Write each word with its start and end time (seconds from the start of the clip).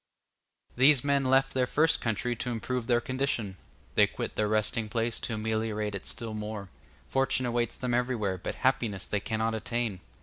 These 0.75 1.03
men 1.03 1.23
left 1.25 1.53
their 1.53 1.67
first 1.67 2.01
country 2.01 2.35
to 2.37 2.49
improve 2.49 2.87
their 2.87 3.01
condition; 3.01 3.57
they 3.93 4.07
quit 4.07 4.35
their 4.35 4.47
resting 4.47 4.89
place 4.89 5.19
to 5.19 5.35
ameliorate 5.35 5.93
it 5.93 6.07
still 6.07 6.33
more; 6.33 6.69
fortune 7.07 7.45
awaits 7.45 7.77
them 7.77 7.93
everywhere, 7.93 8.39
but 8.39 8.55
happiness 8.65 9.05
they 9.05 9.19
cannot 9.19 9.53
attain. 9.53 9.99